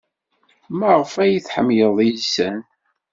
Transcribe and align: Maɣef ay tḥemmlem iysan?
Maɣef 0.77 1.13
ay 1.23 1.35
tḥemmlem 1.39 1.97
iysan? 2.07 2.57